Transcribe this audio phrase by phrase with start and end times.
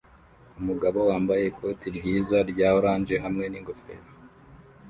[0.59, 4.07] Umugabo wambaye ikoti ryiza rya orange hamwe n'ingofero